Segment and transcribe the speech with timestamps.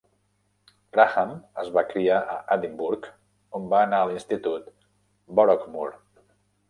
[0.95, 3.05] Grahame es va criar a Edimburg,
[3.59, 5.93] on va anar a l'institut de Boroughmuir.